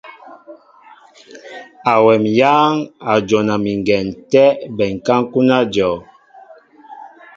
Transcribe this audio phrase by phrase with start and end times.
[1.93, 2.73] Awɛm éyáŋ
[3.11, 5.95] a jona mi ŋgɛn tɛ́ bɛnká ń kúná ajɔ́w.